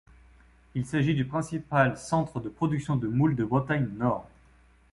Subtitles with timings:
[0.73, 4.27] Il s'agit du principal centre de production de moules de Bretagne nord.